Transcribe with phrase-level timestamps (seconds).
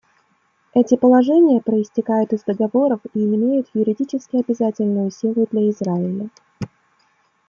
[0.73, 6.31] Эти положения проистекают из договоров и имеют юридически обязательную силу для Израиля.